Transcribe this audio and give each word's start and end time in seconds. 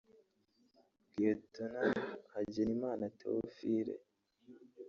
Lt 1.35 1.53
Hagenimana 2.33 3.05
Theophile 3.17 3.93